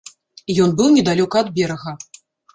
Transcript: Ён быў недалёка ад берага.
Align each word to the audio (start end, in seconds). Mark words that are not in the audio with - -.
Ён 0.63 0.73
быў 0.79 0.89
недалёка 0.97 1.35
ад 1.43 1.53
берага. 1.61 1.97